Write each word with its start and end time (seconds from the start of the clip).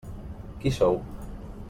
Qui 0.63 0.71
sou? 0.79 0.99